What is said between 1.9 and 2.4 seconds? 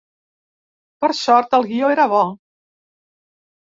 era bo.